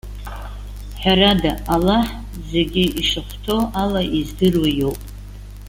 Ҳәарада, 1.01 1.51
Аллаҳ 1.73 2.05
зегьы 2.51 2.83
ишахәҭоу 3.01 3.63
ала 3.81 4.01
издыруа 4.19 4.69
иоуп. 4.79 5.01